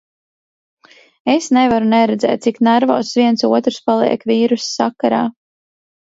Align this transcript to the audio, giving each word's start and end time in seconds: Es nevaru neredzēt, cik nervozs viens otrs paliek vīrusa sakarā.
Es 1.33 1.49
nevaru 1.57 1.89
neredzēt, 1.91 2.41
cik 2.47 2.57
nervozs 2.69 3.13
viens 3.21 3.47
otrs 3.51 3.79
paliek 3.91 4.27
vīrusa 4.33 4.69
sakarā. 4.73 5.23